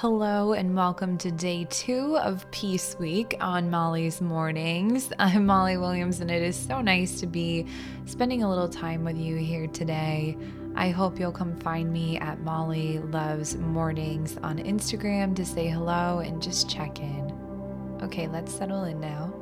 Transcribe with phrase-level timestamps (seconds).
[0.00, 5.12] Hello and welcome to day two of Peace Week on Molly's Mornings.
[5.18, 7.66] I'm Molly Williams, and it is so nice to be
[8.06, 10.38] spending a little time with you here today.
[10.74, 16.20] I hope you'll come find me at Molly Loves Mornings on Instagram to say hello
[16.20, 17.98] and just check in.
[18.00, 19.34] Okay, let's settle in now.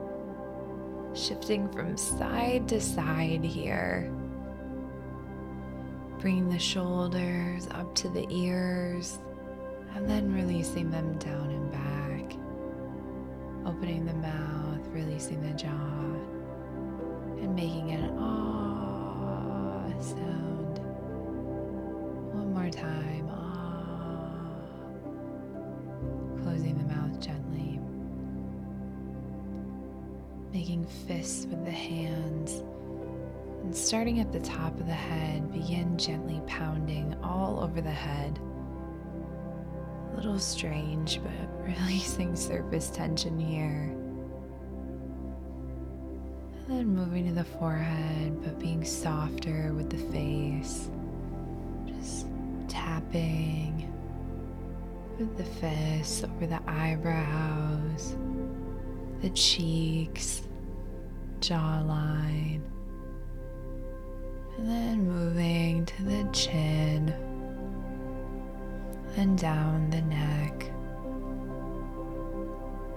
[1.14, 4.12] Shifting from side to side here.
[6.18, 9.20] Bringing the shoulders up to the ears
[10.08, 12.36] then releasing them down and back.
[13.66, 15.68] Opening the mouth, releasing the jaw,
[17.42, 20.78] and making an ah sound.
[22.32, 24.50] One more time, ah.
[26.42, 27.78] Closing the mouth gently.
[30.54, 32.62] Making fists with the hands.
[33.62, 38.40] And starting at the top of the head, begin gently pounding all over the head
[40.14, 43.94] little strange, but releasing surface tension here.
[46.66, 50.90] And then moving to the forehead, but being softer with the face.
[51.86, 52.26] Just
[52.68, 53.92] tapping
[55.18, 58.16] with the fists over the eyebrows,
[59.22, 60.42] the cheeks,
[61.40, 62.60] jawline.
[64.58, 67.14] And then moving to the chin
[69.18, 70.70] and down the neck.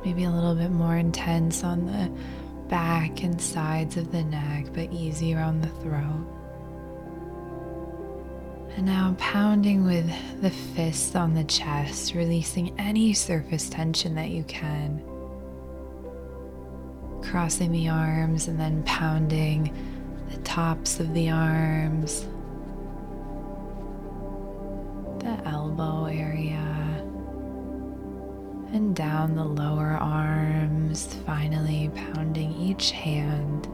[0.05, 2.11] Maybe a little bit more intense on the
[2.69, 6.25] back and sides of the neck, but easy around the throat.
[8.77, 10.09] And now pounding with
[10.41, 15.03] the fists on the chest, releasing any surface tension that you can.
[17.21, 19.75] Crossing the arms and then pounding
[20.31, 22.25] the tops of the arms,
[28.71, 33.67] and down the lower arms, finally pounding each hand,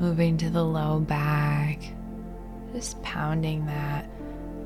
[0.00, 1.82] moving to the low back,
[2.72, 4.08] just pounding that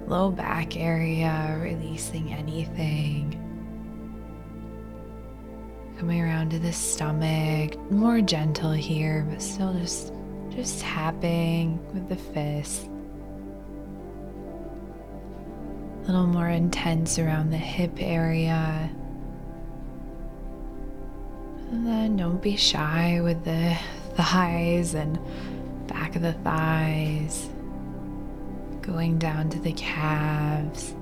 [0.06, 3.40] low back area, releasing anything.
[5.98, 10.12] Coming around to the stomach, more gentle here, but still just
[10.50, 12.88] just tapping with the fist.
[16.04, 18.90] A little more intense around the hip area.
[21.70, 23.76] And then don't be shy with the
[24.14, 25.18] thighs and
[25.86, 27.48] back of the thighs,
[28.82, 30.94] going down to the calves,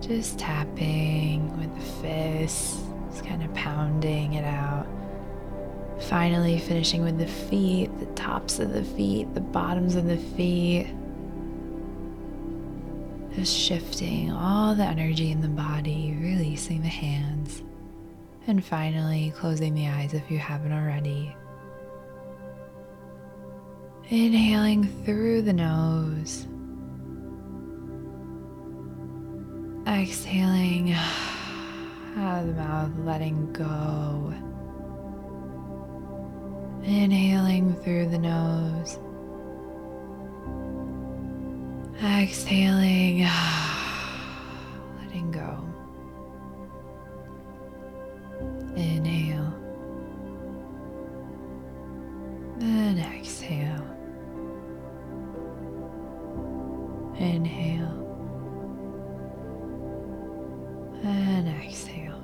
[0.00, 4.86] just tapping with the fists, just kind of pounding it out.
[5.98, 10.86] Finally, finishing with the feet, the tops of the feet, the bottoms of the feet.
[13.34, 17.62] Just shifting all the energy in the body, releasing the hands,
[18.46, 21.34] and finally closing the eyes if you haven't already.
[24.10, 26.46] Inhaling through the nose,
[29.88, 30.92] exhaling
[32.18, 34.34] out of the mouth, letting go.
[36.84, 38.98] Inhaling through the nose.
[42.04, 43.20] Exhaling,
[44.98, 45.64] letting go.
[48.74, 49.54] Inhale.
[52.58, 53.86] Then exhale.
[57.20, 57.98] Inhale.
[61.04, 62.18] And exhale.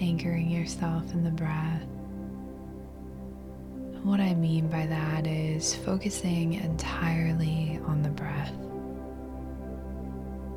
[0.00, 1.91] Anchoring yourself in the breath.
[4.02, 8.52] What I mean by that is focusing entirely on the breath,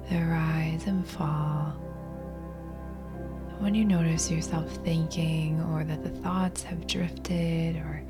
[0.10, 1.76] the rise and fall.
[3.60, 8.02] When you notice yourself thinking or that the thoughts have drifted or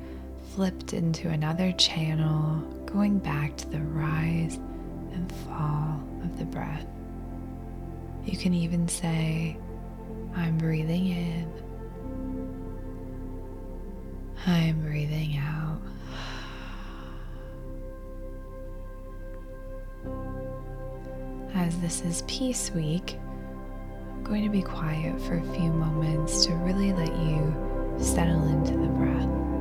[0.54, 4.54] flipped into another channel, going back to the rise
[5.12, 6.86] and fall of the breath.
[8.24, 9.58] You can even say,
[10.34, 11.52] I'm breathing in
[14.48, 15.80] I'm breathing out.
[21.54, 23.18] As this is Peace Week,
[24.12, 27.52] I'm going to be quiet for a few moments to really let you
[27.98, 29.55] settle into the breath.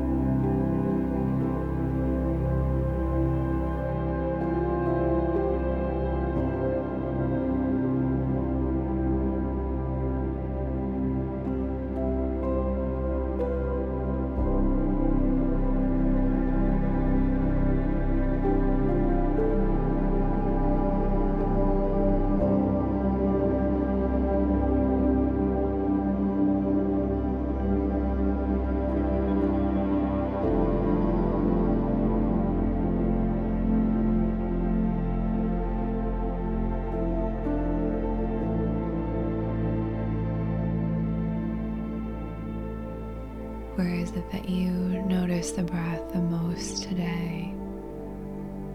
[44.36, 44.70] That you
[45.04, 47.54] notice the breath the most today?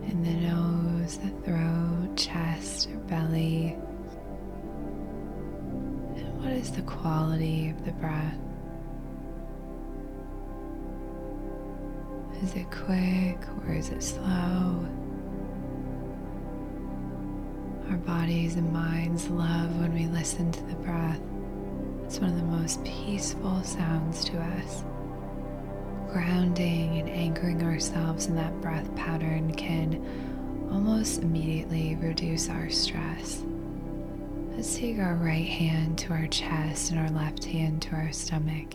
[0.09, 3.77] In the nose, the throat, chest, or belly?
[6.17, 8.39] And what is the quality of the breath?
[12.43, 14.89] Is it quick or is it slow?
[17.91, 21.21] Our bodies and minds love when we listen to the breath.
[22.07, 24.85] It's one of the most peaceful sounds to us.
[26.13, 33.45] Grounding and anchoring ourselves in that breath pattern can almost immediately reduce our stress.
[34.51, 38.75] Let's take our right hand to our chest and our left hand to our stomach.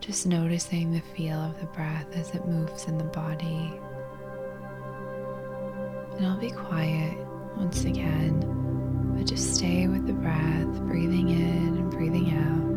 [0.00, 3.72] Just noticing the feel of the breath as it moves in the body.
[6.16, 7.16] And I'll be quiet
[7.56, 8.62] once again
[9.22, 12.71] but just stay with the breath, breathing in and breathing out.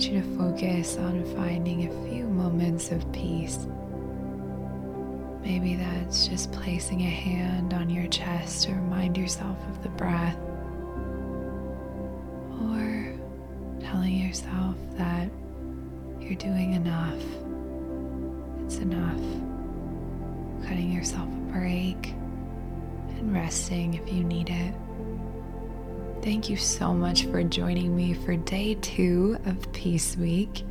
[0.00, 3.66] Want you to focus on finding a few moments of peace.
[5.42, 10.38] Maybe that's just placing a hand on your chest to remind yourself of the breath,
[12.62, 13.14] or
[13.80, 15.28] telling yourself that
[16.18, 17.22] you're doing enough.
[18.64, 19.20] It's enough.
[20.66, 22.14] Cutting yourself a break
[23.18, 24.72] and resting if you need it.
[26.22, 30.64] Thank you so much for joining me for day two of Peace Week.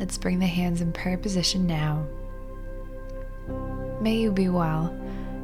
[0.00, 2.04] Let's bring the hands in prayer position now.
[4.00, 4.92] May you be well.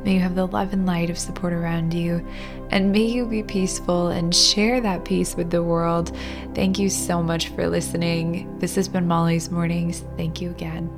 [0.03, 2.27] May you have the love and light of support around you.
[2.71, 6.11] And may you be peaceful and share that peace with the world.
[6.57, 8.59] Thank you so much for listening.
[8.59, 10.03] This has been Molly's Mornings.
[10.17, 10.91] Thank you again.